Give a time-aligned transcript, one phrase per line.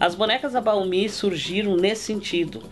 [0.00, 2.62] As bonecas Abaumi surgiram nesse sentido.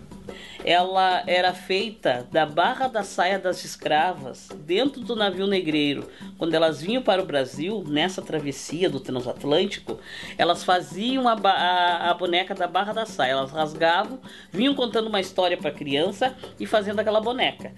[0.64, 6.08] Ela era feita da barra da saia das escravas dentro do navio negreiro.
[6.38, 9.98] Quando elas vinham para o Brasil, nessa travessia do transatlântico,
[10.38, 13.32] elas faziam a, a, a boneca da barra da saia.
[13.32, 14.20] Elas rasgavam,
[14.52, 17.72] vinham contando uma história para a criança e fazendo aquela boneca.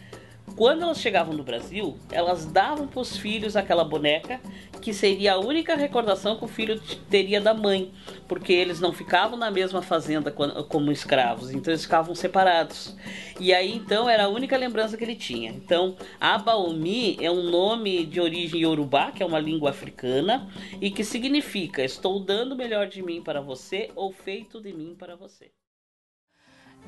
[0.58, 4.40] Quando elas chegavam no Brasil, elas davam para os filhos aquela boneca,
[4.82, 7.92] que seria a única recordação que o filho teria da mãe,
[8.26, 12.96] porque eles não ficavam na mesma fazenda como escravos, então eles ficavam separados.
[13.38, 15.52] E aí então era a única lembrança que ele tinha.
[15.52, 21.04] Então, Abaomi é um nome de origem iorubá, que é uma língua africana, e que
[21.04, 25.52] significa estou dando o melhor de mim para você ou feito de mim para você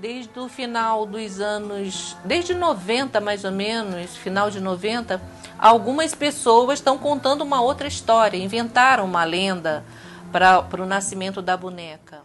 [0.01, 5.21] desde o final dos anos, desde 90 mais ou menos, final de 90,
[5.59, 9.85] algumas pessoas estão contando uma outra história, inventaram uma lenda
[10.33, 12.23] para o nascimento da boneca.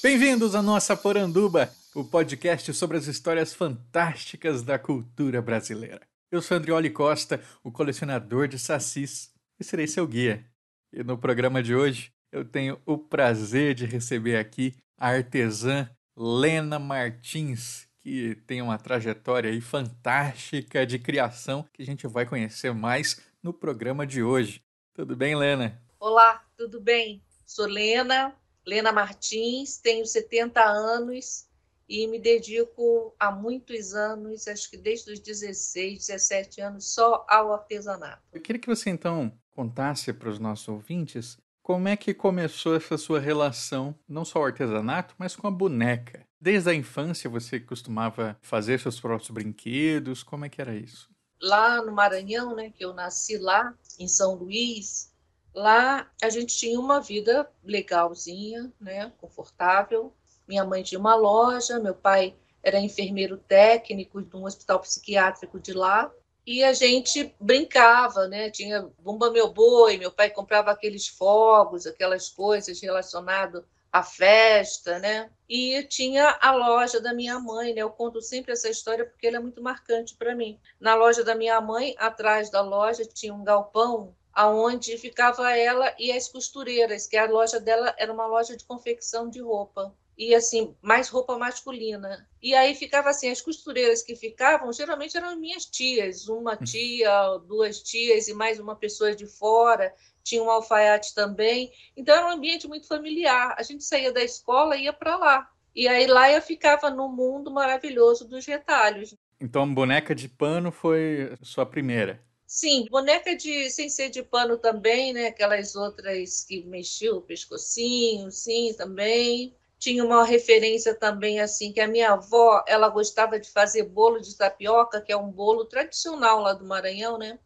[0.00, 6.02] Bem-vindos à nossa Poranduba, o podcast sobre as histórias fantásticas da cultura brasileira.
[6.30, 10.46] Eu sou Andrioli Costa, o colecionador de sacis, e serei seu guia.
[10.92, 16.78] E no programa de hoje eu tenho o prazer de receber aqui a artesã Lena
[16.78, 23.20] Martins, que tem uma trajetória aí fantástica de criação que a gente vai conhecer mais
[23.42, 24.62] no programa de hoje.
[24.92, 25.80] Tudo bem, Lena?
[25.98, 27.22] Olá, tudo bem?
[27.46, 31.48] Sou Lena, Lena Martins, tenho 70 anos
[31.88, 37.52] e me dedico há muitos anos, acho que desde os 16, 17 anos, só ao
[37.54, 38.22] artesanato.
[38.32, 42.98] Eu queria que você então contasse para os nossos ouvintes como é que começou essa
[42.98, 46.26] sua relação, não só ao artesanato, mas com a boneca?
[46.40, 50.24] Desde a infância você costumava fazer seus próprios brinquedos?
[50.24, 51.08] Como é que era isso?
[51.40, 55.12] Lá no Maranhão, né, que eu nasci lá, em São Luís,
[55.54, 60.12] lá a gente tinha uma vida legalzinha, né, confortável.
[60.48, 65.72] Minha mãe tinha uma loja, meu pai era enfermeiro técnico de um hospital psiquiátrico de
[65.72, 66.12] lá
[66.46, 68.50] e a gente brincava, né?
[68.50, 75.30] Tinha Bumba Meu Boi, meu pai comprava aqueles fogos, aquelas coisas relacionadas à festa, né?
[75.48, 77.82] E tinha a loja da minha mãe, né?
[77.82, 80.58] Eu conto sempre essa história porque ela é muito marcante para mim.
[80.80, 86.10] Na loja da minha mãe, atrás da loja tinha um galpão aonde ficava ela e
[86.10, 90.74] as costureiras, que a loja dela era uma loja de confecção de roupa e assim,
[90.82, 92.28] mais roupa masculina.
[92.42, 96.64] E aí ficava assim, as costureiras que ficavam, geralmente eram minhas tias, uma hum.
[96.64, 101.72] tia, duas tias e mais uma pessoa de fora, tinha um alfaiate também.
[101.96, 103.54] Então era um ambiente muito familiar.
[103.58, 105.48] A gente saía da escola e ia para lá.
[105.74, 109.16] E aí lá eu ficava no mundo maravilhoso dos retalhos.
[109.40, 112.22] Então boneca de pano foi sua primeira?
[112.46, 115.28] Sim, boneca de sem ser de pano também, né?
[115.28, 121.88] Aquelas outras que mexiam o pescocinho, sim, também tinha uma referência também assim que a
[121.88, 126.52] minha avó ela gostava de fazer bolo de tapioca que é um bolo tradicional lá
[126.52, 127.36] do Maranhão né?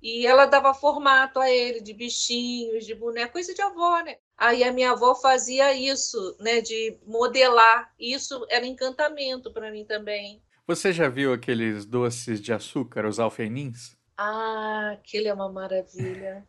[0.00, 4.16] E ela dava formato a ele de bichinhos de boneco coisa de avó né?
[4.38, 7.92] Aí a minha avó fazia isso né de modelar.
[8.00, 10.42] Isso era encantamento para mim também.
[10.66, 13.94] Você já viu aqueles doces de açúcar os alfenins?
[14.16, 16.42] Ah aquele é uma maravilha.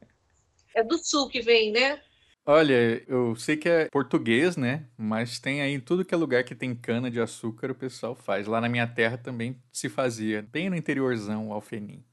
[0.74, 2.02] É do sul que vem né
[2.48, 4.88] Olha, eu sei que é português, né?
[4.96, 8.46] Mas tem aí tudo que é lugar que tem cana de açúcar, o pessoal faz.
[8.46, 12.06] Lá na minha terra também se fazia, bem no interiorzão, o alfenim.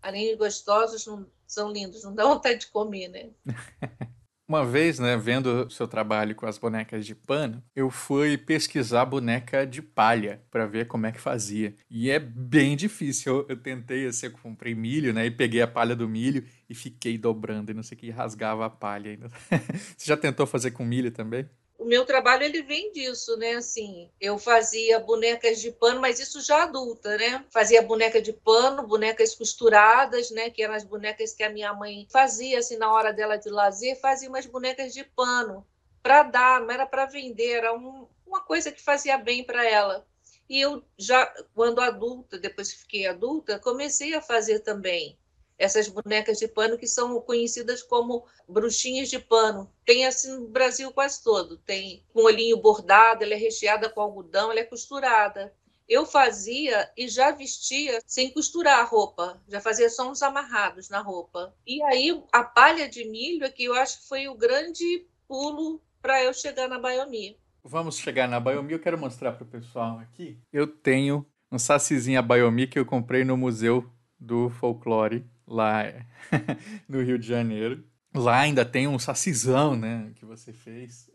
[0.00, 3.30] Além de gostosos, não, são lindos, não dá vontade de comer, né?
[4.48, 9.04] Uma vez, né, vendo o seu trabalho com as bonecas de pano, eu fui pesquisar
[9.04, 11.74] boneca de palha para ver como é que fazia.
[11.90, 13.38] E é bem difícil.
[13.40, 16.74] Eu, eu tentei, assim, eu comprei milho, né, e peguei a palha do milho e
[16.76, 19.18] fiquei dobrando e não sei o que, rasgava a palha.
[19.98, 21.48] Você já tentou fazer com milho também?
[21.86, 23.54] O meu trabalho ele vem disso, né?
[23.54, 27.44] Assim, eu fazia bonecas de pano, mas isso já adulta, né?
[27.48, 30.50] Fazia boneca de pano, bonecas costuradas, né?
[30.50, 34.00] Que eram as bonecas que a minha mãe fazia assim na hora dela de lazer,
[34.00, 35.64] fazia umas bonecas de pano
[36.02, 40.04] para dar, não era para vender, era um, uma coisa que fazia bem para ela.
[40.48, 45.16] E eu já, quando adulta, depois que fiquei adulta, comecei a fazer também.
[45.58, 49.70] Essas bonecas de pano que são conhecidas como bruxinhas de pano.
[49.84, 51.56] Tem assim no Brasil quase todo.
[51.58, 55.52] Tem um olhinho bordado, ela é recheada com algodão, ela é costurada.
[55.88, 61.00] Eu fazia e já vestia sem costurar a roupa, já fazia só uns amarrados na
[61.00, 61.54] roupa.
[61.64, 65.80] E aí a palha de milho é que eu acho que foi o grande pulo
[66.02, 67.38] para eu chegar na Baiomi.
[67.62, 70.38] Vamos chegar na Baiomi, eu quero mostrar para o pessoal aqui.
[70.52, 73.88] Eu tenho um sacizinho Baiomi que eu comprei no Museu
[74.18, 75.84] do Folclore lá
[76.88, 77.84] no Rio de Janeiro.
[78.14, 81.10] Lá ainda tem um sacizão, né, que você fez.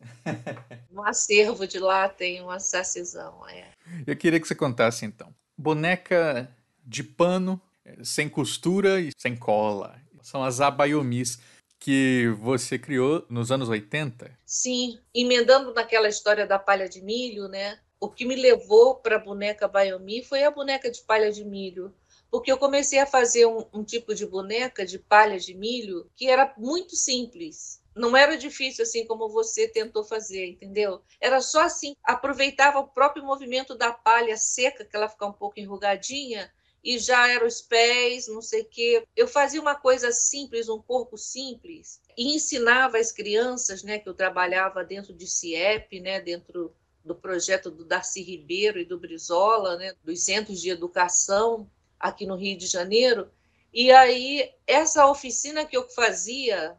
[0.91, 3.69] No acervo de lá tem um sacizão, é.
[4.05, 5.33] Eu queria que você contasse então.
[5.57, 6.49] Boneca
[6.85, 7.59] de pano,
[8.03, 9.99] sem costura e sem cola.
[10.21, 11.39] São as abaiomis
[11.79, 14.31] que você criou nos anos 80?
[14.45, 17.79] Sim, emendando naquela história da palha de milho, né?
[17.99, 21.93] O que me levou para a boneca Baiomi foi a boneca de palha de milho
[22.31, 26.29] porque eu comecei a fazer um, um tipo de boneca de palha de milho que
[26.29, 27.81] era muito simples.
[27.93, 31.01] Não era difícil assim como você tentou fazer, entendeu?
[31.19, 35.59] Era só assim, aproveitava o próprio movimento da palha seca, que ela fica um pouco
[35.59, 36.49] enrugadinha,
[36.81, 39.05] e já eram os pés, não sei o quê.
[39.13, 44.13] Eu fazia uma coisa simples, um corpo simples, e ensinava as crianças, né, que eu
[44.13, 46.73] trabalhava dentro de CIEP, né, dentro
[47.03, 51.69] do projeto do Darcy Ribeiro e do Brizola, né, dos centros de educação,
[52.01, 53.29] aqui no Rio de Janeiro.
[53.73, 56.77] E aí, essa oficina que eu fazia,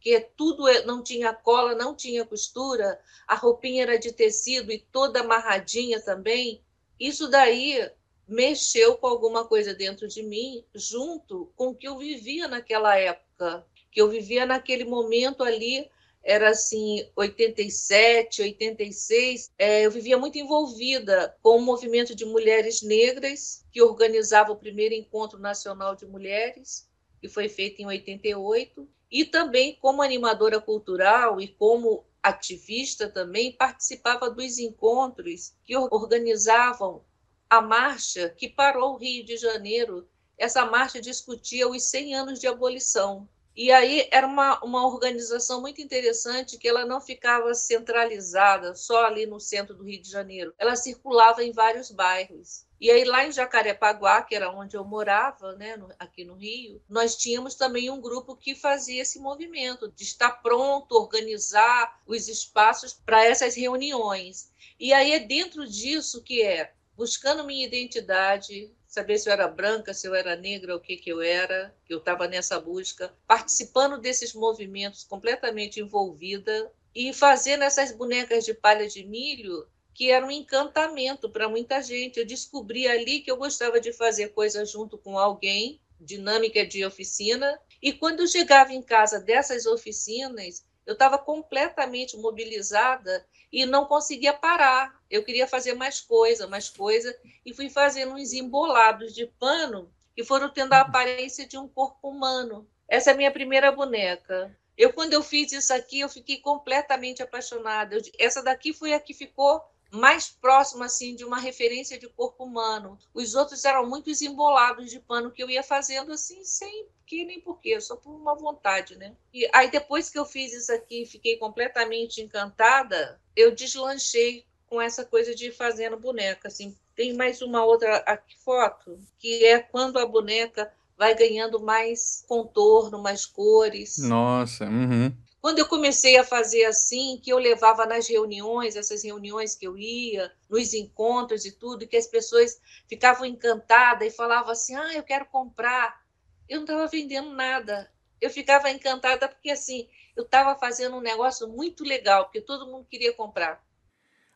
[0.00, 4.78] que tudo é, não tinha cola, não tinha costura, a roupinha era de tecido e
[4.78, 6.62] toda amarradinha também,
[6.98, 7.90] isso daí
[8.26, 13.66] mexeu com alguma coisa dentro de mim, junto com o que eu vivia naquela época,
[13.90, 15.90] que eu vivia naquele momento ali
[16.22, 23.64] era assim 87, 86, é, eu vivia muito envolvida com o movimento de mulheres negras
[23.72, 26.88] que organizava o primeiro encontro nacional de mulheres,
[27.20, 34.30] que foi feito em 88, e também como animadora cultural e como ativista também participava
[34.30, 37.04] dos encontros que organizavam
[37.50, 40.08] a marcha que parou o Rio de Janeiro.
[40.38, 45.80] Essa marcha discutia os 100 anos de abolição e aí era uma, uma organização muito
[45.80, 50.54] interessante que ela não ficava centralizada só ali no centro do Rio de Janeiro.
[50.58, 52.64] Ela circulava em vários bairros.
[52.80, 56.82] E aí lá em Jacarepaguá, que era onde eu morava, né, no, aqui no Rio,
[56.88, 62.92] nós tínhamos também um grupo que fazia esse movimento de estar pronto, organizar os espaços
[62.92, 64.50] para essas reuniões.
[64.80, 69.94] E aí é dentro disso que é buscando minha identidade, saber se eu era branca,
[69.94, 74.34] se eu era negra, o que, que eu era, eu estava nessa busca, participando desses
[74.34, 81.30] movimentos, completamente envolvida, e fazendo essas bonecas de palha de milho que era um encantamento
[81.30, 82.18] para muita gente.
[82.18, 87.58] Eu descobri ali que eu gostava de fazer coisas junto com alguém, dinâmica de oficina,
[87.80, 94.34] e quando eu chegava em casa dessas oficinas, eu estava completamente mobilizada e não conseguia
[94.34, 95.01] parar.
[95.12, 97.14] Eu queria fazer mais coisa, mais coisa,
[97.44, 102.08] e fui fazendo uns embolados de pano que foram tendo a aparência de um corpo
[102.08, 102.66] humano.
[102.88, 104.58] Essa é a minha primeira boneca.
[104.74, 107.94] Eu, quando eu fiz isso aqui, eu fiquei completamente apaixonada.
[107.94, 112.44] Eu, essa daqui foi a que ficou mais próximo assim de uma referência de corpo
[112.44, 112.98] humano.
[113.12, 117.38] Os outros eram muitos embolados de pano que eu ia fazendo assim sem que nem
[117.38, 119.14] porquê, só por uma vontade, né?
[119.34, 125.04] E aí depois que eu fiz isso aqui, fiquei completamente encantada, eu deslanchei com essa
[125.04, 126.74] coisa de fazendo boneca, assim.
[126.96, 132.98] Tem mais uma outra aqui, foto, que é quando a boneca vai ganhando mais contorno,
[132.98, 133.98] mais cores.
[133.98, 135.14] Nossa, uhum.
[135.42, 139.76] Quando eu comecei a fazer assim, que eu levava nas reuniões, essas reuniões que eu
[139.76, 145.02] ia, nos encontros e tudo, que as pessoas ficavam encantadas e falavam assim: ah, eu
[145.02, 146.00] quero comprar.
[146.48, 147.92] Eu não estava vendendo nada.
[148.18, 149.86] Eu ficava encantada porque assim,
[150.16, 153.62] eu estava fazendo um negócio muito legal, porque todo mundo queria comprar.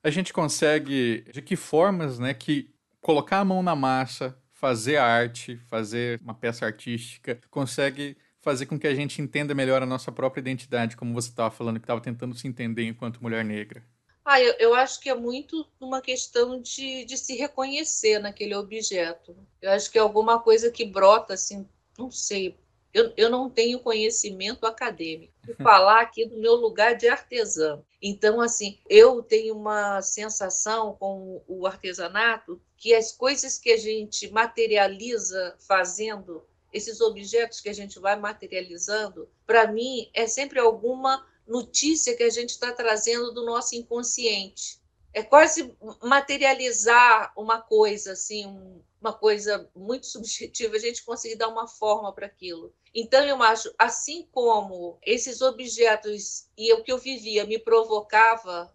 [0.06, 5.56] A gente consegue, de que formas, né, que colocar a mão na massa, fazer arte,
[5.66, 10.40] fazer uma peça artística, consegue fazer com que a gente entenda melhor a nossa própria
[10.40, 13.82] identidade, como você estava falando, que estava tentando se entender enquanto mulher negra?
[14.24, 19.36] Ah, eu, eu, acho que é muito uma questão de, de se reconhecer naquele objeto.
[19.60, 22.56] Eu acho que é alguma coisa que brota, assim, não sei.
[22.96, 25.34] Eu, eu não tenho conhecimento acadêmico.
[25.46, 27.82] Vou falar aqui do meu lugar de artesã.
[28.00, 34.30] Então, assim, eu tenho uma sensação com o artesanato que as coisas que a gente
[34.30, 42.16] materializa fazendo esses objetos que a gente vai materializando, para mim, é sempre alguma notícia
[42.16, 44.80] que a gente está trazendo do nosso inconsciente.
[45.12, 45.70] é quase
[46.02, 52.26] materializar uma coisa assim, uma coisa muito subjetiva, a gente conseguir dar uma forma para
[52.26, 52.74] aquilo.
[52.98, 58.74] Então eu acho, assim como esses objetos e o que eu vivia me provocava,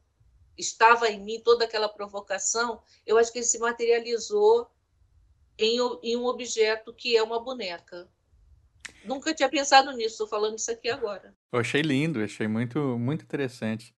[0.56, 4.70] estava em mim toda aquela provocação, eu acho que ele se materializou
[5.58, 8.08] em, em um objeto que é uma boneca.
[9.04, 11.36] Nunca tinha pensado nisso, estou falando isso aqui agora.
[11.51, 13.92] Eu achei lindo, achei muito, muito interessante.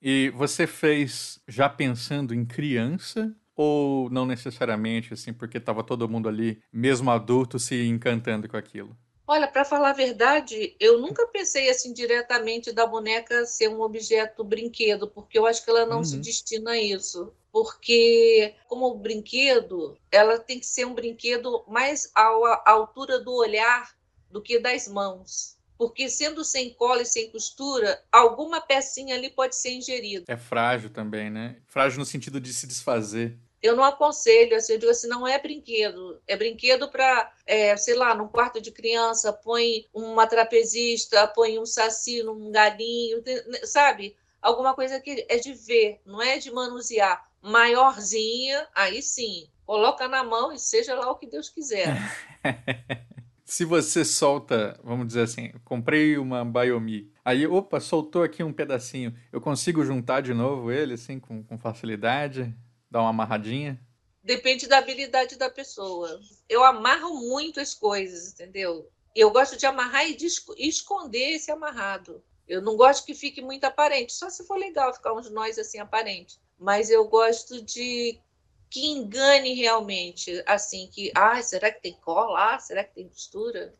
[0.00, 6.28] E você fez já pensando em criança ou não necessariamente, assim, porque estava todo mundo
[6.28, 8.96] ali, mesmo adulto, se encantando com aquilo?
[9.26, 14.44] Olha, para falar a verdade, eu nunca pensei assim diretamente da boneca ser um objeto
[14.44, 16.04] brinquedo, porque eu acho que ela não uhum.
[16.04, 17.32] se destina a isso.
[17.50, 23.94] Porque, como brinquedo, ela tem que ser um brinquedo mais à altura do olhar
[24.30, 29.56] do que das mãos porque sendo sem cola e sem costura, alguma pecinha ali pode
[29.56, 30.24] ser ingerida.
[30.28, 31.56] É frágil também, né?
[31.66, 33.36] Frágil no sentido de se desfazer.
[33.64, 36.20] Eu não aconselho, assim, eu digo assim, não é brinquedo.
[36.28, 41.64] É brinquedo para, é, sei lá, num quarto de criança, põe uma trapezista, põe um
[41.64, 43.24] saci num galinho,
[43.64, 44.14] sabe?
[44.42, 47.26] Alguma coisa que é de ver, não é de manusear.
[47.40, 51.96] Maiorzinha, aí sim, coloca na mão e seja lá o que Deus quiser.
[53.46, 59.14] se você solta, vamos dizer assim, comprei uma Biomi, aí, opa, soltou aqui um pedacinho,
[59.32, 62.54] eu consigo juntar de novo ele, assim, com, com facilidade,
[62.94, 63.80] dar uma amarradinha?
[64.22, 66.20] Depende da habilidade da pessoa.
[66.48, 68.88] Eu amarro muito as coisas, entendeu?
[69.14, 72.22] Eu gosto de amarrar e de esconder esse amarrado.
[72.46, 75.78] Eu não gosto que fique muito aparente, só se for legal ficar uns nós assim
[75.78, 76.38] aparentes.
[76.58, 78.20] Mas eu gosto de
[78.70, 82.54] que engane realmente, assim, que, ah, será que tem cola?
[82.54, 83.72] Ah, será que tem costura?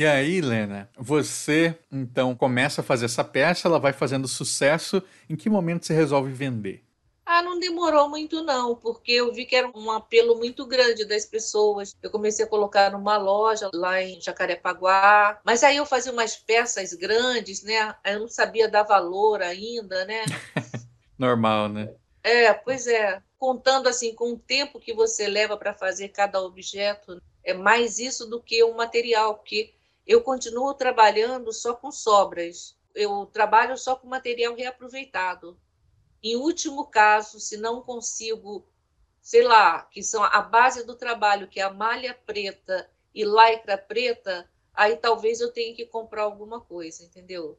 [0.00, 5.02] E aí, Helena, você então começa a fazer essa peça, ela vai fazendo sucesso.
[5.28, 6.82] Em que momento você resolve vender?
[7.26, 11.26] Ah, não demorou muito não, porque eu vi que era um apelo muito grande das
[11.26, 11.94] pessoas.
[12.02, 16.94] Eu comecei a colocar numa loja lá em Jacarepaguá, mas aí eu fazia umas peças
[16.94, 17.94] grandes, né?
[18.02, 20.24] Eu não sabia dar valor ainda, né?
[21.18, 21.94] Normal, né?
[22.24, 23.22] É, pois é.
[23.36, 28.26] Contando assim com o tempo que você leva para fazer cada objeto, é mais isso
[28.26, 29.74] do que o material, porque
[30.10, 32.76] eu continuo trabalhando só com sobras.
[32.92, 35.56] Eu trabalho só com material reaproveitado.
[36.20, 38.66] Em último caso, se não consigo,
[39.22, 43.78] sei lá, que são a base do trabalho, que é a malha preta e lycra
[43.78, 47.56] preta, aí talvez eu tenha que comprar alguma coisa, entendeu?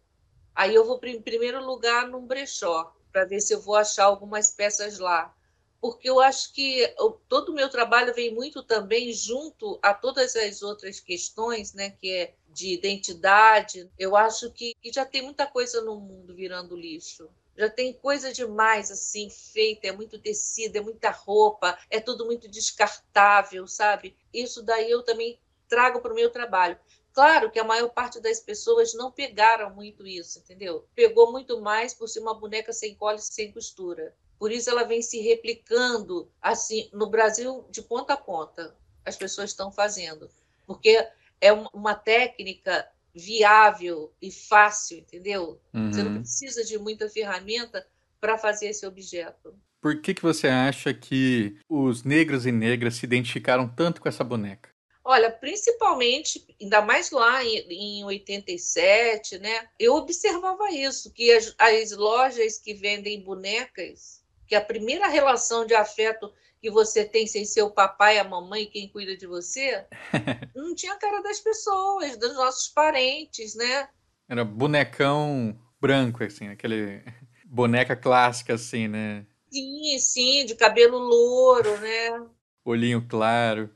[0.54, 4.52] Aí eu vou, em primeiro lugar, num brechó, para ver se eu vou achar algumas
[4.52, 5.34] peças lá.
[5.80, 6.94] Porque eu acho que
[7.30, 12.12] todo o meu trabalho vem muito também junto a todas as outras questões, né, que
[12.12, 13.90] é de identidade.
[13.98, 18.32] Eu acho que, que já tem muita coisa no mundo virando lixo já tem coisa
[18.32, 24.16] demais assim feita, é muito tecido, é muita roupa, é tudo muito descartável, sabe?
[24.34, 26.78] Isso daí eu também trago para o meu trabalho.
[27.14, 30.88] Claro que a maior parte das pessoas não pegaram muito isso, entendeu?
[30.96, 34.16] Pegou muito mais por ser uma boneca sem cola sem costura.
[34.40, 38.76] Por isso ela vem se replicando assim no Brasil de ponta a ponta.
[39.06, 40.30] As pessoas estão fazendo,
[40.66, 41.06] porque
[41.42, 45.60] é uma técnica viável e fácil, entendeu?
[45.74, 45.92] Uhum.
[45.92, 46.22] Você não uhum.
[46.22, 47.86] precisa de muita ferramenta
[48.22, 49.54] para fazer esse objeto.
[49.82, 54.24] Por que, que você acha que os negros e negras se identificaram tanto com essa
[54.24, 54.70] boneca?
[55.04, 59.68] Olha, principalmente, ainda mais lá em, em 87, né?
[59.80, 64.21] Eu observava isso, que as, as lojas que vendem bonecas,
[64.52, 66.30] que a primeira relação de afeto
[66.60, 69.88] que você tem sem ser o papai, a mamãe, quem cuida de você,
[70.54, 73.88] não tinha a cara das pessoas, dos nossos parentes, né?
[74.28, 77.02] Era bonecão branco, assim, aquele
[77.46, 79.26] boneca clássica, assim, né?
[79.50, 82.28] Sim, sim, de cabelo louro, né?
[82.66, 83.74] Olhinho claro.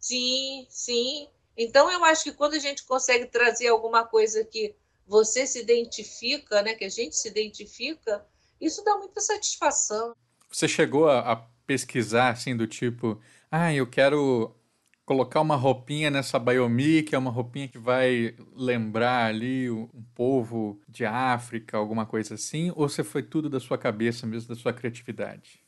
[0.00, 1.28] Sim, sim.
[1.54, 4.74] Então eu acho que quando a gente consegue trazer alguma coisa que
[5.06, 8.26] você se identifica, né, que a gente se identifica,
[8.64, 10.14] isso dá muita satisfação.
[10.50, 14.54] Você chegou a, a pesquisar assim do tipo, ah, eu quero
[15.04, 20.80] colocar uma roupinha nessa Biomi, que é uma roupinha que vai lembrar ali um povo
[20.88, 24.72] de África, alguma coisa assim, ou você foi tudo da sua cabeça mesmo, da sua
[24.72, 25.62] criatividade?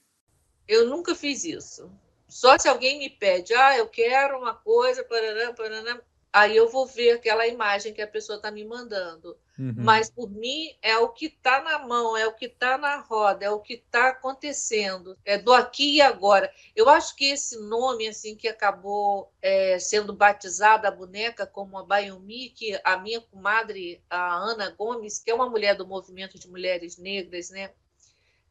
[0.67, 1.91] Eu nunca fiz isso.
[2.29, 6.01] Só se alguém me pede, ah, eu quero uma coisa, parará, parará,
[6.33, 9.37] aí eu vou ver aquela imagem que a pessoa está me mandando.
[9.59, 9.75] Uhum.
[9.79, 13.47] Mas por mim é o que está na mão, é o que está na roda,
[13.47, 16.53] é o que está acontecendo, é do aqui e agora.
[16.75, 21.85] Eu acho que esse nome assim que acabou é, sendo batizada a boneca como a
[21.85, 26.49] Bayomi, que a minha comadre, a Ana Gomes, que é uma mulher do movimento de
[26.49, 27.71] mulheres negras, né?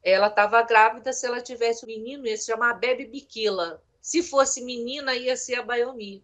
[0.01, 3.81] Ela estava grávida, se ela tivesse um menino, ia se chamar Bebe Biquila.
[4.01, 6.23] Se fosse menina, ia ser a Bayomi.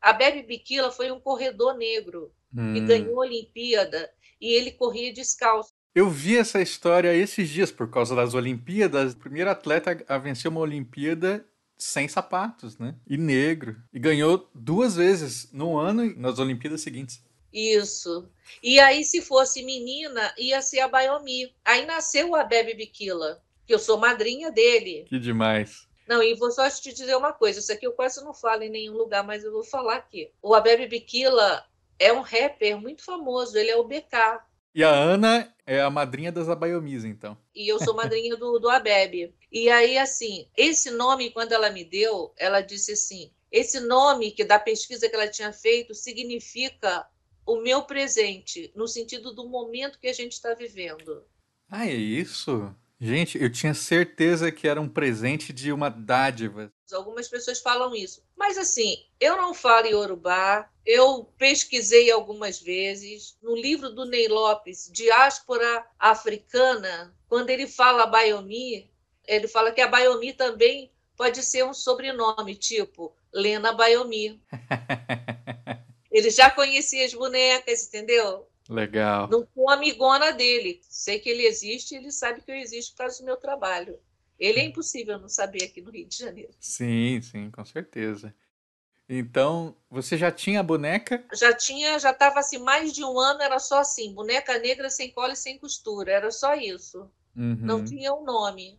[0.00, 2.74] A Bebe Biquila foi um corredor negro hum.
[2.74, 5.72] que ganhou a Olimpíada e ele corria descalço.
[5.94, 9.12] Eu vi essa história esses dias por causa das Olimpíadas.
[9.12, 11.44] O primeiro atleta a vencer uma Olimpíada
[11.76, 12.94] sem sapatos, né?
[13.08, 13.76] E negro.
[13.92, 17.20] E ganhou duas vezes no ano e nas Olimpíadas seguintes.
[17.52, 18.28] Isso.
[18.62, 21.52] E aí, se fosse menina, ia ser a Bayomi.
[21.64, 25.04] Aí nasceu a Bebe Biquila, que eu sou madrinha dele.
[25.08, 25.88] Que demais.
[26.06, 28.70] Não, e vou só te dizer uma coisa: isso aqui eu quase não falo em
[28.70, 30.30] nenhum lugar, mas eu vou falar aqui.
[30.42, 31.64] O Abebe Biquila
[32.00, 34.40] é um rapper muito famoso, ele é o BK.
[34.74, 37.36] E a Ana é a madrinha das Abayomis, então.
[37.54, 39.34] E eu sou madrinha do, do Abebe.
[39.52, 44.44] E aí, assim, esse nome, quando ela me deu, ela disse assim: esse nome que
[44.44, 47.06] da pesquisa que ela tinha feito significa
[47.44, 51.24] o meu presente, no sentido do momento que a gente está vivendo.
[51.68, 52.74] Ah, é isso?
[53.02, 56.70] Gente, eu tinha certeza que era um presente de uma dádiva.
[56.92, 58.22] Algumas pessoas falam isso.
[58.36, 63.38] Mas assim, eu não falo Yorubá, eu pesquisei algumas vezes.
[63.42, 68.90] No livro do Ney Lopes, Diáspora Africana, quando ele fala Bayomi,
[69.26, 74.42] ele fala que a Bayomi também pode ser um sobrenome, tipo Lena Bayomi.
[76.12, 78.49] ele já conhecia as bonecas, entendeu?
[78.70, 79.28] Legal.
[79.28, 80.80] Não sou amigona dele.
[80.88, 83.98] Sei que ele existe, ele sabe que eu existo por causa do meu trabalho.
[84.38, 86.54] Ele é impossível não saber aqui no Rio de Janeiro.
[86.60, 88.32] Sim, sim, com certeza.
[89.08, 91.24] Então, você já tinha a boneca?
[91.34, 95.10] Já tinha, já estava assim, mais de um ano era só assim, boneca negra sem
[95.10, 97.10] cola e sem costura, era só isso.
[97.36, 97.58] Uhum.
[97.60, 98.78] Não tinha um nome.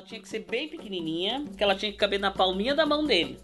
[0.00, 3.04] Ela tinha que ser bem pequenininha, que ela tinha que caber na palminha da mão
[3.04, 3.38] dele.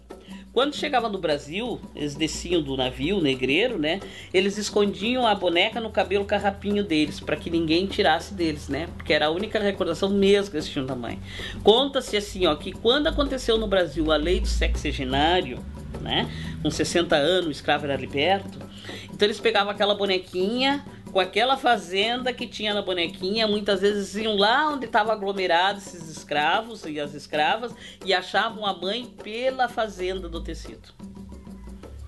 [0.51, 3.99] Quando chegava no Brasil, eles desciam do navio negreiro, né?
[4.33, 8.87] Eles escondiam a boneca no cabelo carrapinho deles, para que ninguém tirasse deles, né?
[8.97, 11.19] Porque era a única recordação mesmo que eles tinham da mãe.
[11.63, 15.63] Conta-se assim, ó, que quando aconteceu no Brasil a lei do sexagenário,
[16.01, 16.27] né?
[16.63, 18.57] Com 60 anos, o escravo era liberto.
[19.13, 20.83] Então eles pegavam aquela bonequinha,
[21.17, 26.07] com aquela fazenda que tinha na bonequinha, muitas vezes iam lá onde estavam aglomerados esses
[26.09, 27.73] escravos e as escravas
[28.05, 30.93] e achavam a mãe pela fazenda do tecido.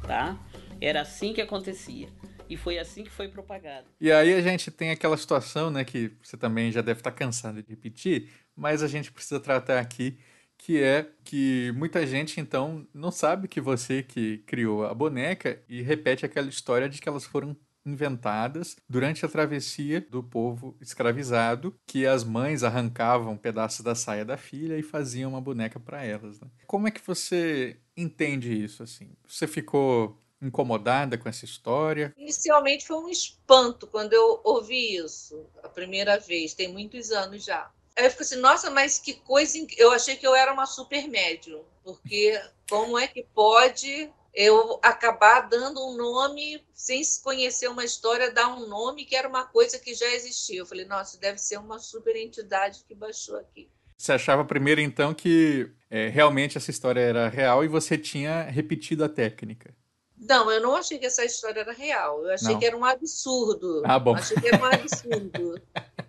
[0.06, 0.38] Tá?
[0.80, 2.08] Era assim que acontecia.
[2.48, 3.88] E foi assim que foi propagado.
[4.00, 7.64] E aí a gente tem aquela situação, né, que você também já deve estar cansado
[7.64, 10.20] de repetir, mas a gente precisa tratar aqui,
[10.56, 15.82] que é que muita gente então não sabe que você que criou a boneca e
[15.82, 17.58] repete aquela história de que elas foram
[17.90, 24.38] inventadas durante a travessia do povo escravizado, que as mães arrancavam pedaços da saia da
[24.38, 26.40] filha e faziam uma boneca para elas.
[26.40, 26.48] Né?
[26.66, 29.10] Como é que você entende isso assim?
[29.28, 32.14] Você ficou incomodada com essa história?
[32.18, 37.70] Inicialmente foi um espanto quando eu ouvi isso a primeira vez, tem muitos anos já.
[37.98, 39.58] Aí eu fico assim, nossa, mas que coisa.
[39.78, 45.50] Eu achei que eu era uma super médium, porque como é que pode eu acabar
[45.50, 49.94] dando um nome, sem conhecer uma história, dar um nome que era uma coisa que
[49.94, 50.60] já existia.
[50.60, 53.70] Eu falei, nossa, deve ser uma super entidade que baixou aqui.
[53.98, 59.04] Você achava primeiro, então, que é, realmente essa história era real e você tinha repetido
[59.04, 59.76] a técnica?
[60.18, 62.24] Não, eu não achei que essa história era real.
[62.24, 62.60] Eu achei não.
[62.60, 63.84] que era um absurdo.
[63.84, 64.16] Ah, bom.
[64.16, 65.62] Achei que era um absurdo.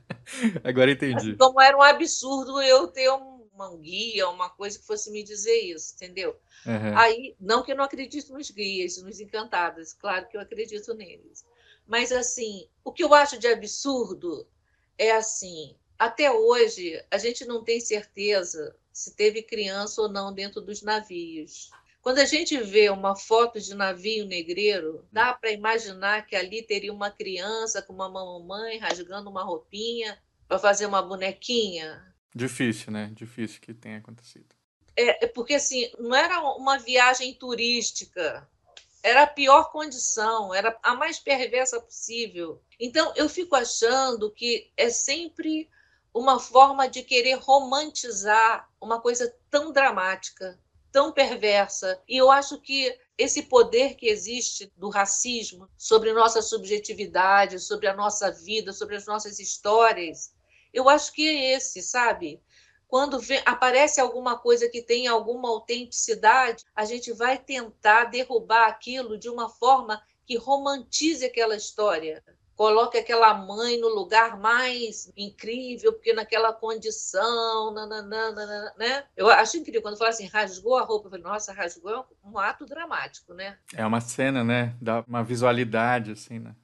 [0.62, 1.16] Agora entendi.
[1.16, 3.29] Assim, como era um absurdo eu ter um
[3.68, 6.38] um guia, uma coisa que fosse me dizer isso, entendeu?
[6.64, 6.96] Uhum.
[6.96, 11.44] Aí, não que eu não acredito nos guias, nos encantados, claro que eu acredito neles.
[11.86, 14.46] Mas, assim, o que eu acho de absurdo
[14.96, 20.60] é assim: até hoje, a gente não tem certeza se teve criança ou não dentro
[20.60, 21.70] dos navios.
[22.02, 26.92] Quando a gente vê uma foto de navio negreiro, dá para imaginar que ali teria
[26.92, 30.18] uma criança com uma mamãe rasgando uma roupinha
[30.48, 32.09] para fazer uma bonequinha.
[32.34, 33.10] Difícil, né?
[33.12, 34.46] Difícil que tenha acontecido.
[34.96, 38.48] É, é, porque assim, não era uma viagem turística,
[39.02, 42.62] era a pior condição, era a mais perversa possível.
[42.78, 45.68] Então, eu fico achando que é sempre
[46.12, 50.58] uma forma de querer romantizar uma coisa tão dramática,
[50.92, 52.00] tão perversa.
[52.08, 57.94] E eu acho que esse poder que existe do racismo sobre nossa subjetividade, sobre a
[57.94, 60.32] nossa vida, sobre as nossas histórias,
[60.72, 62.40] eu acho que é esse, sabe?
[62.90, 69.16] quando vem, aparece alguma coisa que tem alguma autenticidade, a gente vai tentar derrubar aquilo
[69.16, 72.22] de uma forma que romantize aquela história.
[72.56, 79.04] Coloque aquela mãe no lugar mais incrível, porque naquela condição, nananana, né?
[79.16, 81.06] Eu acho incrível quando fala assim, rasgou a roupa.
[81.06, 83.56] Eu falei, nossa, rasgou é um ato dramático, né?
[83.74, 84.76] É uma cena, né?
[84.80, 86.54] Dá uma visualidade, assim, né?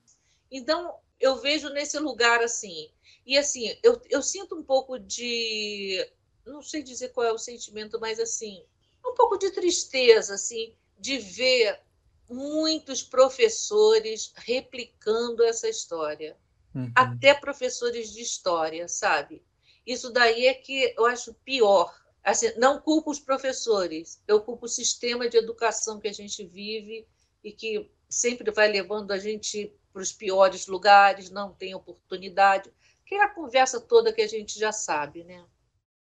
[0.51, 2.91] Então, eu vejo nesse lugar assim.
[3.27, 6.09] E assim, eu, eu sinto um pouco de.
[6.45, 8.65] Não sei dizer qual é o sentimento, mas assim,
[9.05, 11.81] um pouco de tristeza, assim, de ver
[12.29, 16.37] muitos professores replicando essa história.
[16.73, 16.93] Uhum.
[16.95, 19.43] Até professores de história, sabe?
[19.85, 21.93] Isso daí é que eu acho pior.
[22.23, 27.07] Assim, não culpo os professores, eu culpo o sistema de educação que a gente vive
[27.43, 32.71] e que sempre vai levando a gente para os piores lugares, não tem oportunidade,
[33.07, 35.45] que é a conversa toda que a gente já sabe, né?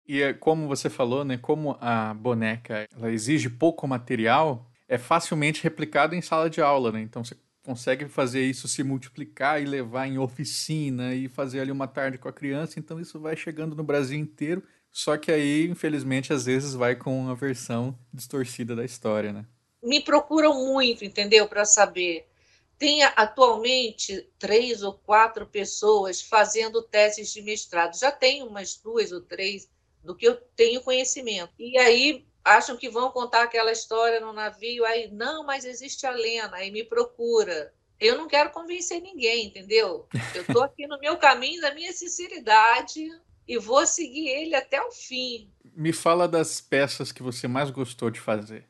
[0.05, 5.63] E é como você falou, né, como a boneca ela exige pouco material, é facilmente
[5.63, 7.01] replicado em sala de aula, né?
[7.01, 11.87] Então você consegue fazer isso se multiplicar e levar em oficina e fazer ali uma
[11.87, 16.33] tarde com a criança, então isso vai chegando no Brasil inteiro, só que aí, infelizmente,
[16.33, 19.45] às vezes vai com a versão distorcida da história, né?
[19.81, 22.27] Me procuram muito, entendeu, para saber
[22.81, 27.95] tem atualmente três ou quatro pessoas fazendo teses de mestrado.
[27.95, 29.69] Já tem umas duas ou três
[30.03, 31.53] do que eu tenho conhecimento.
[31.59, 36.09] E aí acham que vão contar aquela história no navio, aí não, mas existe a
[36.09, 37.71] Lena, aí me procura.
[37.99, 40.07] Eu não quero convencer ninguém, entendeu?
[40.33, 43.07] Eu estou aqui no meu caminho da minha sinceridade
[43.47, 45.53] e vou seguir ele até o fim.
[45.63, 48.67] Me fala das peças que você mais gostou de fazer.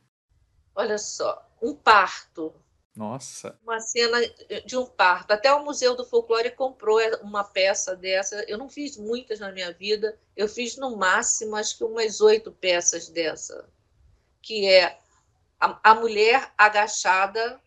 [0.75, 2.53] Olha só, um parto
[3.01, 3.57] nossa.
[3.63, 4.19] Uma cena
[4.63, 5.31] de um parto.
[5.31, 8.43] Até o Museu do Folclore comprou uma peça dessa.
[8.47, 10.19] Eu não fiz muitas na minha vida.
[10.37, 13.67] Eu fiz no máximo, acho que umas oito peças dessa.
[14.39, 14.99] Que é
[15.59, 17.59] a, a mulher agachada,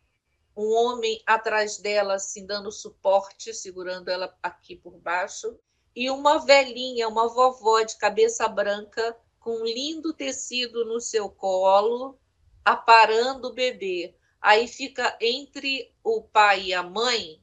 [0.56, 5.58] um homem atrás dela, assim, dando suporte, segurando ela aqui por baixo,
[5.96, 12.16] e uma velhinha, uma vovó de cabeça branca, com um lindo tecido no seu colo,
[12.64, 17.40] aparando o bebê aí fica entre o pai e a mãe,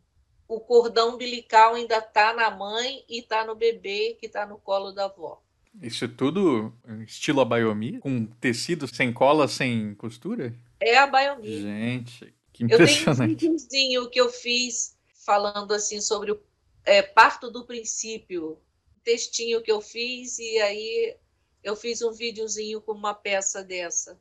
[0.47, 4.91] o cordão umbilical ainda está na mãe e está no bebê que está no colo
[4.91, 5.41] da avó.
[5.81, 6.71] Isso é tudo
[7.07, 7.97] estilo abaiomi?
[7.99, 10.55] Com tecido sem cola, sem costura?
[10.79, 11.61] É abaiomi.
[11.61, 13.09] Gente, que impressionante.
[13.09, 16.41] Eu tenho um videozinho que eu fiz falando assim sobre o
[16.85, 18.59] é, parto do princípio.
[19.03, 21.15] Textinho que eu fiz e aí
[21.63, 24.19] eu fiz um videozinho com uma peça dessa.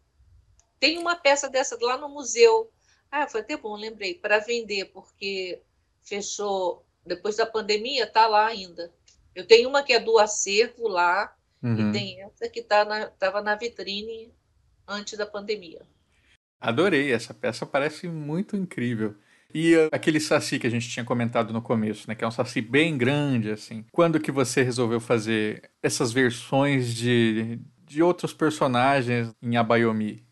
[0.81, 2.71] Tem uma peça dessa lá no museu.
[3.11, 5.61] Ah, foi até bom, lembrei, para vender, porque
[6.03, 8.93] fechou depois da pandemia, tá lá ainda.
[9.35, 11.91] Eu tenho uma que é do acervo lá, uhum.
[11.91, 14.33] e tem essa que tá na, tava na vitrine
[14.87, 15.83] antes da pandemia.
[16.61, 19.15] Adorei, essa peça parece muito incrível.
[19.53, 22.31] E uh, aquele saci que a gente tinha comentado no começo, né, que é um
[22.31, 23.85] saci bem grande assim.
[23.91, 30.25] Quando que você resolveu fazer essas versões de, de outros personagens em Abayomi?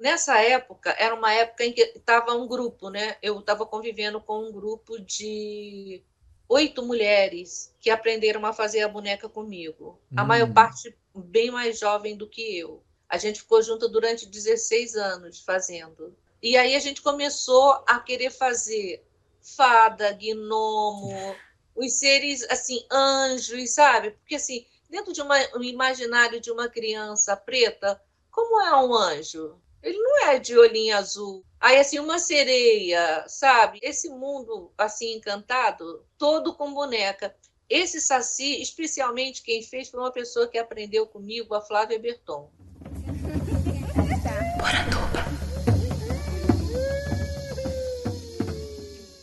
[0.00, 3.16] Nessa época, era uma época em que estava um grupo, né?
[3.22, 6.02] Eu estava convivendo com um grupo de
[6.48, 10.00] oito mulheres que aprenderam a fazer a boneca comigo.
[10.16, 10.54] A maior hum.
[10.54, 12.82] parte bem mais jovem do que eu.
[13.08, 16.16] A gente ficou junto durante 16 anos fazendo.
[16.42, 19.04] E aí a gente começou a querer fazer
[19.42, 21.36] fada, gnomo,
[21.76, 24.12] os seres assim, anjos, sabe?
[24.12, 29.60] Porque assim, dentro de uma, um imaginário de uma criança preta, como é um anjo?
[29.82, 31.44] Ele não é de olhinho azul.
[31.58, 33.80] Aí, assim, uma sereia, sabe?
[33.82, 37.34] Esse mundo, assim, encantado, todo com boneca.
[37.68, 42.50] Esse saci, especialmente quem fez, foi uma pessoa que aprendeu comigo, a Flávia Berton.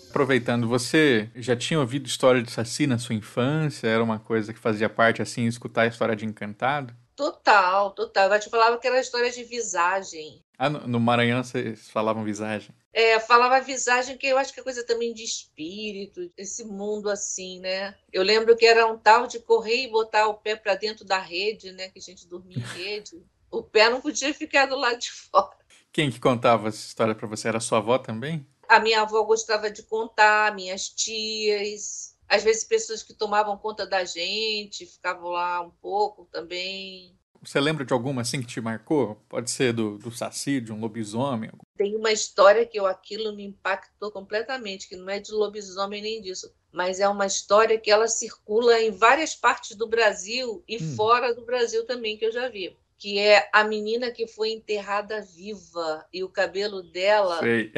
[0.09, 3.87] Aproveitando, você já tinha ouvido história de saci na sua infância?
[3.87, 6.95] Era uma coisa que fazia parte, assim, escutar a história de Encantado?
[7.17, 8.31] Total, total.
[8.31, 10.45] Eu te falava que era história de visagem.
[10.55, 12.69] Ah, no Maranhão vocês falavam visagem?
[12.93, 17.59] É, falava visagem, que eu acho que é coisa também de espírito, esse mundo assim,
[17.59, 17.95] né?
[18.13, 21.17] Eu lembro que era um tal de correr e botar o pé para dentro da
[21.17, 21.89] rede, né?
[21.89, 23.19] Que a gente dormia em rede.
[23.49, 25.55] O pé não podia ficar do lado de fora.
[25.89, 27.47] Quem que contava essa história para você?
[27.47, 28.45] Era sua avó também?
[28.67, 34.03] A minha avó gostava de contar, minhas tias, às vezes pessoas que tomavam conta da
[34.03, 37.17] gente, ficavam lá um pouco também.
[37.41, 39.15] Você lembra de alguma assim que te marcou?
[39.29, 41.51] Pode ser do, do Saci, de um lobisomem?
[41.77, 46.21] Tem uma história que eu, aquilo me impactou completamente, que não é de lobisomem nem
[46.21, 50.95] disso, mas é uma história que ela circula em várias partes do Brasil e hum.
[50.95, 52.75] fora do Brasil também, que eu já vi.
[52.97, 57.71] Que é a menina que foi enterrada viva e o cabelo dela Sei.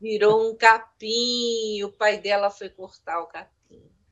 [0.00, 3.54] virou um capim, e o pai dela foi cortar o capim.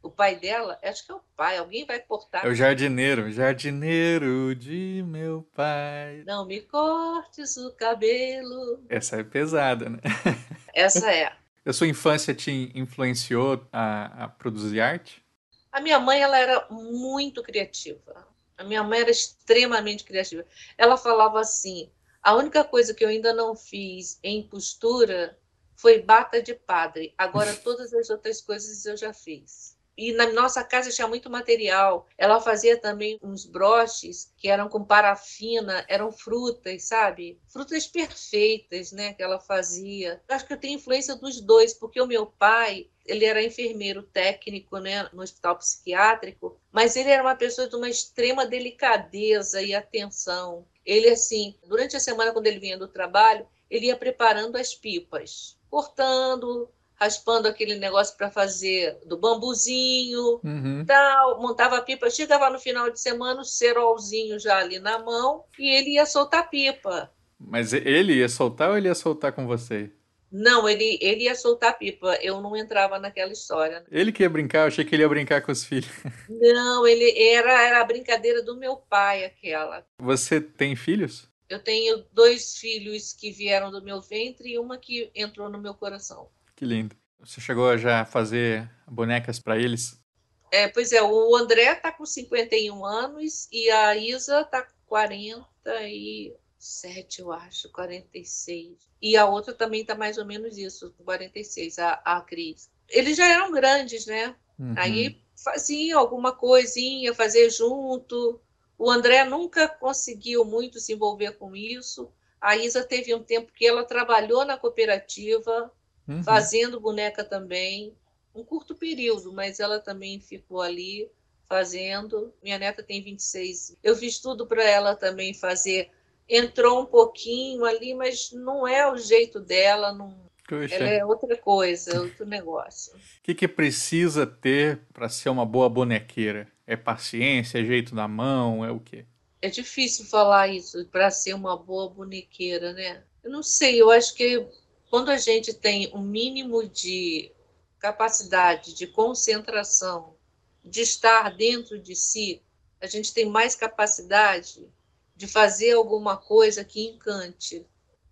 [0.03, 2.45] O pai dela, acho que é o pai, alguém vai cortar.
[2.45, 6.25] É o jardineiro, jardineiro de meu pai.
[6.27, 8.85] Não me cortes o cabelo.
[8.89, 9.99] Essa é pesada, né?
[10.75, 11.33] Essa é.
[11.65, 15.25] A sua infância te influenciou a, a produzir arte?
[15.71, 18.27] A minha mãe ela era muito criativa.
[18.59, 20.45] A minha mãe era extremamente criativa.
[20.77, 21.91] Ela falava assim:
[22.23, 25.39] a única coisa que eu ainda não fiz em postura
[25.75, 27.15] foi bata de padre.
[27.17, 29.77] Agora todas as outras coisas eu já fiz.
[29.97, 32.07] E na nossa casa tinha muito material.
[32.17, 37.39] Ela fazia também uns broches que eram com parafina, eram frutas, sabe?
[37.49, 40.23] Frutas perfeitas, né, que ela fazia.
[40.29, 44.79] Acho que eu tenho influência dos dois, porque o meu pai, ele era enfermeiro técnico,
[44.79, 50.67] né, no hospital psiquiátrico, mas ele era uma pessoa de uma extrema delicadeza e atenção.
[50.85, 55.59] Ele assim, durante a semana quando ele vinha do trabalho, ele ia preparando as pipas,
[55.71, 56.71] cortando,
[57.03, 60.85] raspando aquele negócio para fazer do bambuzinho, uhum.
[60.87, 65.69] tal, montava pipa, chegava no final de semana, o cerolzinho já ali na mão, e
[65.69, 67.11] ele ia soltar pipa.
[67.41, 69.91] Mas ele ia soltar ou ele ia soltar com você?
[70.31, 73.85] Não, ele, ele ia soltar pipa, eu não entrava naquela história.
[73.91, 75.91] Ele que ia brincar, eu achei que ele ia brincar com os filhos.
[76.31, 79.85] Não, ele era, era a brincadeira do meu pai, aquela.
[79.99, 81.29] Você tem filhos?
[81.51, 85.75] Eu tenho dois filhos que vieram do meu ventre e uma que entrou no meu
[85.75, 86.31] coração.
[86.63, 86.95] Que lindo.
[87.19, 90.01] Você chegou a já fazer bonecas para eles?
[90.49, 97.19] É, pois é, o André está com 51 anos e a Isa está com 47,
[97.19, 98.77] eu acho, 46.
[99.03, 102.71] E a outra também está mais ou menos isso, 46, a, a Cris.
[102.89, 104.37] Eles já eram grandes, né?
[104.57, 104.77] Uhum.
[104.79, 108.41] Aí faziam alguma coisinha, fazer junto.
[108.79, 112.13] O André nunca conseguiu muito se envolver com isso.
[112.41, 115.73] A Isa teve um tempo que ela trabalhou na cooperativa,
[116.09, 116.23] uhum.
[116.23, 117.95] fazendo boneca também,
[118.35, 121.11] um curto período, mas ela também ficou ali
[121.47, 122.33] fazendo.
[122.43, 123.77] Minha neta tem 26.
[123.83, 125.91] Eu fiz tudo para ela também fazer.
[126.29, 130.31] Entrou um pouquinho ali, mas não é o jeito dela, não.
[130.71, 132.95] Ela é outra coisa, é outro negócio.
[132.95, 136.47] O que, que precisa ter para ser uma boa bonequeira?
[136.67, 139.07] É paciência, é jeito na mão, é o quê?
[139.41, 143.03] É difícil falar isso para ser uma boa bonequeira, né?
[143.25, 144.47] Eu não sei, eu acho que
[144.93, 147.33] quando a gente tem um mínimo de
[147.79, 150.15] capacidade de concentração,
[150.63, 152.43] de estar dentro de si,
[152.79, 154.69] a gente tem mais capacidade
[155.17, 157.65] de fazer alguma coisa que encante.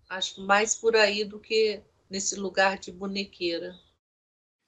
[0.09, 3.75] Acho mais por aí do que nesse lugar de bonequeira.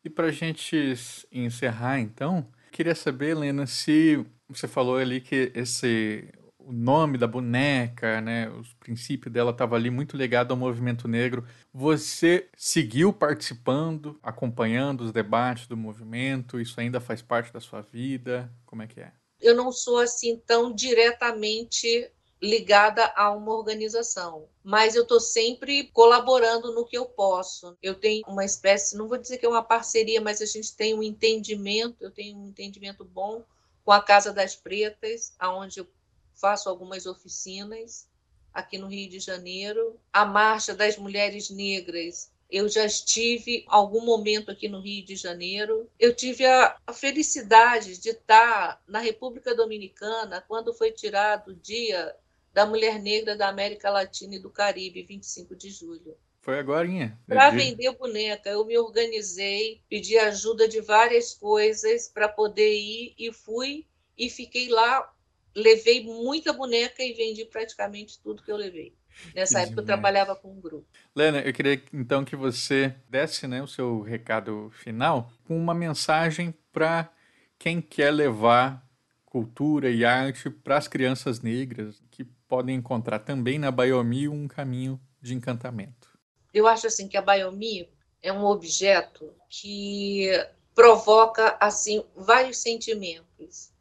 [0.05, 0.93] E para a gente
[1.31, 6.31] encerrar, então, queria saber, Helena, se você falou ali que esse
[6.65, 11.45] o nome da boneca, né, os princípios dela estava ali muito ligado ao movimento negro.
[11.73, 16.59] Você seguiu participando, acompanhando os debates do movimento?
[16.59, 18.51] Isso ainda faz parte da sua vida?
[18.65, 19.11] Como é que é?
[19.39, 22.09] Eu não sou assim tão diretamente
[22.41, 27.77] ligada a uma organização, mas eu estou sempre colaborando no que eu posso.
[27.81, 30.93] Eu tenho uma espécie, não vou dizer que é uma parceria, mas a gente tem
[30.93, 33.43] um entendimento, eu tenho um entendimento bom
[33.83, 35.87] com a Casa das Pretas, aonde eu
[36.35, 38.07] faço algumas oficinas
[38.53, 39.99] aqui no Rio de Janeiro.
[40.11, 45.89] A Marcha das Mulheres Negras, eu já estive algum momento aqui no Rio de Janeiro.
[45.99, 52.15] Eu tive a, a felicidade de estar na República Dominicana quando foi tirado o Dia
[52.53, 56.15] da Mulher Negra da América Latina e do Caribe, 25 de julho.
[56.43, 56.87] Foi agora,
[57.25, 63.31] Para vender boneca, eu me organizei, pedi ajuda de várias coisas para poder ir e
[63.31, 65.12] fui e fiquei lá
[65.55, 68.95] levei muita boneca e vendi praticamente tudo que eu levei.
[69.35, 69.77] Nessa que época demais.
[69.77, 70.87] eu trabalhava com um grupo.
[71.15, 76.53] Lena, eu queria então que você desse né, o seu recado final com uma mensagem
[76.71, 77.11] para
[77.59, 78.83] quem quer levar
[79.25, 84.99] cultura e arte para as crianças negras que podem encontrar também na Baiomi um caminho
[85.21, 86.09] de encantamento.
[86.53, 87.89] Eu acho assim que a Baiomi
[88.21, 90.29] é um objeto que
[90.75, 93.72] provoca assim vários sentimentos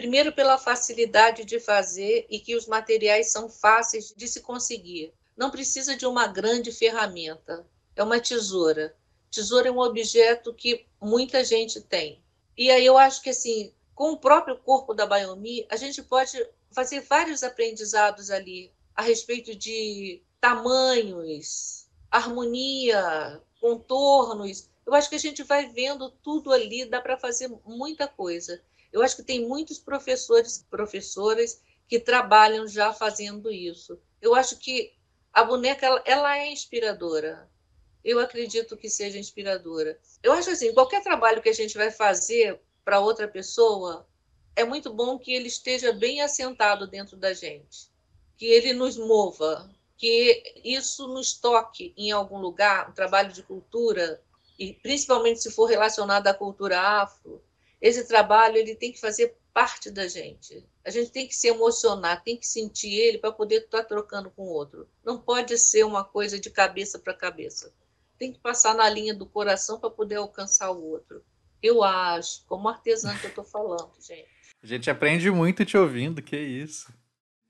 [0.00, 5.12] Primeiro, pela facilidade de fazer e que os materiais são fáceis de se conseguir.
[5.36, 8.96] Não precisa de uma grande ferramenta, é uma tesoura.
[9.30, 12.18] Tesoura é um objeto que muita gente tem.
[12.56, 16.48] E aí eu acho que, assim, com o próprio corpo da Bayomi, a gente pode
[16.72, 25.42] fazer vários aprendizados ali a respeito de tamanhos, harmonia, contornos, Eu acho que a gente
[25.42, 28.62] vai vendo tudo ali, dá para fazer muita coisa.
[28.92, 33.98] Eu acho que tem muitos professores, professoras que trabalham já fazendo isso.
[34.20, 34.92] Eu acho que
[35.32, 37.48] a boneca ela, ela é inspiradora.
[38.04, 39.98] Eu acredito que seja inspiradora.
[40.22, 44.06] Eu acho assim, qualquer trabalho que a gente vai fazer para outra pessoa,
[44.56, 47.90] é muito bom que ele esteja bem assentado dentro da gente,
[48.36, 54.22] que ele nos mova, que isso nos toque em algum lugar, um trabalho de cultura,
[54.58, 57.42] e principalmente se for relacionado à cultura afro,
[57.80, 60.64] esse trabalho ele tem que fazer parte da gente.
[60.84, 64.42] A gente tem que se emocionar, tem que sentir ele para poder estar trocando com
[64.42, 64.88] o outro.
[65.04, 67.72] Não pode ser uma coisa de cabeça para cabeça.
[68.18, 71.24] Tem que passar na linha do coração para poder alcançar o outro.
[71.62, 74.28] Eu acho, como artesã que eu estou falando, gente.
[74.62, 76.92] A gente aprende muito te ouvindo, que isso.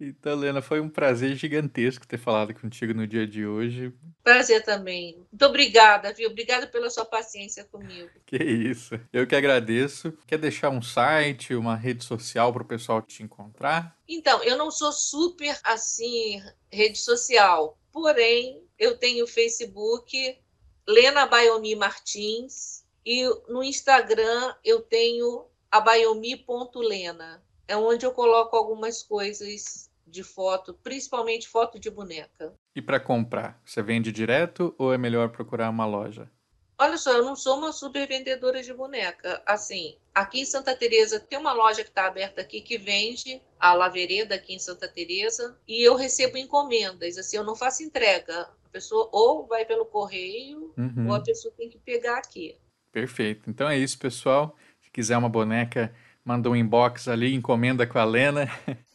[0.01, 3.93] Então, Helena, foi um prazer gigantesco ter falado contigo no dia de hoje.
[4.25, 5.17] Prazer também.
[5.31, 6.31] Muito obrigada, viu?
[6.31, 8.11] Obrigada pela sua paciência comigo.
[8.25, 8.99] Que isso.
[9.13, 10.13] Eu que agradeço.
[10.27, 13.97] Quer deixar um site, uma rede social para o pessoal te encontrar?
[14.09, 20.39] Então, eu não sou super assim rede social, porém eu tenho Facebook
[20.87, 27.43] Lena Baiomi Martins e no Instagram eu tenho abaiomi.lena.
[27.69, 32.53] É onde eu coloco algumas coisas de foto, principalmente foto de boneca.
[32.75, 36.31] E para comprar, você vende direto ou é melhor procurar uma loja?
[36.81, 39.43] Olha só, eu não sou uma super vendedora de boneca.
[39.45, 43.75] Assim, aqui em Santa Teresa tem uma loja que está aberta aqui que vende a
[43.75, 47.19] Lavereda aqui em Santa Teresa e eu recebo encomendas.
[47.19, 48.49] Assim, eu não faço entrega.
[48.65, 51.09] A pessoa ou vai pelo correio uhum.
[51.09, 52.57] ou a pessoa tem que pegar aqui.
[52.91, 53.51] Perfeito.
[53.51, 54.57] Então é isso, pessoal.
[54.81, 55.95] Se quiser uma boneca,
[56.25, 58.49] manda um inbox ali, encomenda com a Lena.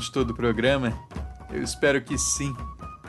[0.00, 0.98] Gostou do programa?
[1.52, 2.56] Eu espero que sim.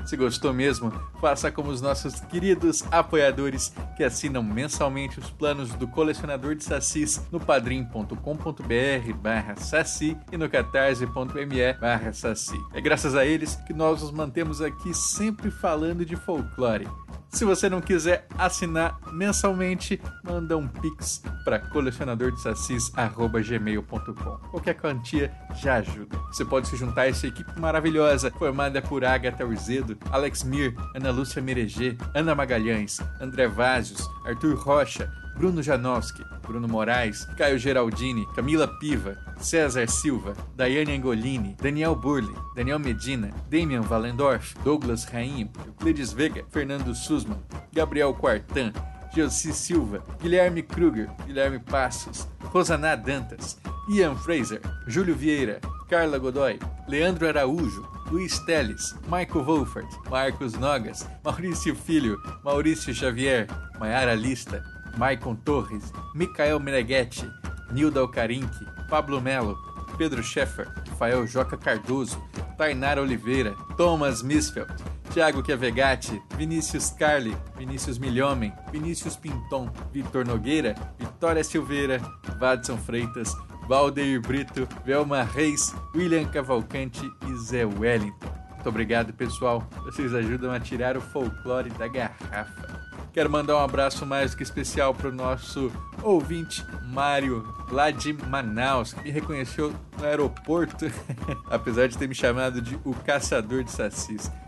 [0.05, 5.87] Se gostou mesmo, faça como os nossos queridos apoiadores que assinam mensalmente os planos do
[5.87, 12.59] colecionador de sacis no padrim.com.br barra saci e no catarse.me barra saci.
[12.73, 16.89] É graças a eles que nós nos mantemos aqui sempre falando de folclore.
[17.33, 24.37] Se você não quiser assinar mensalmente, manda um pix para colecionadordesacis@gmail.com.
[24.49, 26.17] Qualquer quantia já ajuda.
[26.27, 31.09] Você pode se juntar a essa equipe maravilhosa formada por Agatha Urzedo, Alex Mir, Ana
[31.09, 38.67] Lúcia Mereger, Ana Magalhães, André Vazios, Arthur Rocha, Bruno Janowski, Bruno Moraes, Caio Geraldini, Camila
[38.79, 46.43] Piva, César Silva, Daiane Angolini, Daniel Burley, Daniel Medina, Damian Valendorf, Douglas Rainho, Euclides Vega,
[46.49, 47.39] Fernando Sussman,
[47.73, 48.71] Gabriel Quartan,
[49.13, 53.57] Josi Silva, Guilherme Kruger, Guilherme Passos, Rosaná Dantas,
[53.89, 61.75] Ian Fraser, Júlio Vieira, Carla Godoy, Leandro Araújo, Luiz Teles, Michael Wolfert, Marcos Nogas, Maurício
[61.75, 63.47] Filho, Maurício Xavier,
[63.79, 64.63] Maiara Lista,
[64.97, 67.29] Maicon Torres, Micael Meneghetti,
[67.71, 69.55] Nilda Alcarinque, Pablo Melo,
[69.97, 72.21] Pedro Scheffer, Rafael Joca Cardoso,
[72.57, 74.71] Tainara Oliveira, Thomas Misfeld,
[75.13, 81.99] Thiago Chiavegatti, Vinícius Carli, Vinícius Milhomem, Vinícius Pinton, Vitor Nogueira, Vitória Silveira,
[82.39, 83.35] Vadson Freitas,
[83.67, 88.27] Valdeir Brito, Velma Reis, William Cavalcante e Zé Wellington.
[88.51, 89.67] Muito obrigado, pessoal.
[89.83, 92.90] Vocês ajudam a tirar o folclore da garrafa.
[93.13, 95.69] Quero mandar um abraço mais que especial para o nosso
[96.01, 100.85] ouvinte Mário, lá de Manaus, que me reconheceu no aeroporto,
[101.51, 103.73] apesar de ter me chamado de o caçador de.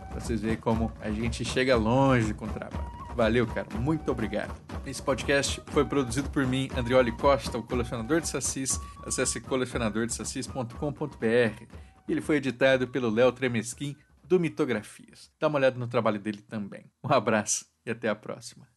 [0.09, 2.89] Pra vocês verem como a gente chega longe com o trabalho.
[3.13, 3.67] Valeu, cara.
[3.75, 4.55] Muito obrigado.
[4.85, 8.79] Esse podcast foi produzido por mim, Andrioli Costa, o colecionador de sacis.
[9.05, 11.63] Acesse colecionadordesacis.com.br.
[12.07, 15.29] Ele foi editado pelo Léo Tremesquim, do Mitografias.
[15.39, 16.85] Dá uma olhada no trabalho dele também.
[17.03, 18.72] Um abraço e até a próxima.